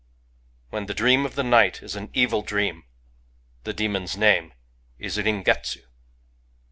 "fVhen 0.73 0.87
the 0.87 0.95
dream 0.95 1.27
of 1.27 1.35
the 1.35 1.43
night 1.43 1.83
is 1.83 1.95
an 1.95 2.09
evil 2.11 2.41
dreamy 2.41 2.85
the 3.65 3.71
demon* 3.71 4.05
s 4.05 4.17
name 4.17 4.51
is 4.97 5.15
Ringetsu. 5.15 5.83